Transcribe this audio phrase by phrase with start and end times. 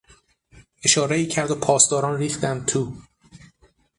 [0.83, 2.93] اشارهای کرد و پاسداران ریختند تو.